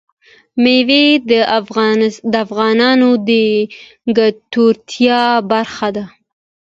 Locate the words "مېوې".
0.63-1.05